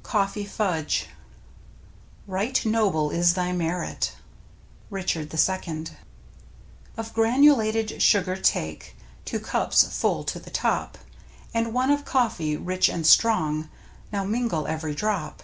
[0.00, 1.06] ^ COFFEE FUDGE
[2.26, 4.12] Right noble is thy merit.—
[4.90, 5.86] Richard II.
[6.98, 10.98] Of granulated sugar take Two cups, full to the top,
[11.54, 13.70] And one of coffee, rich and strong,
[14.12, 15.42] Now mingle ev'ry drop.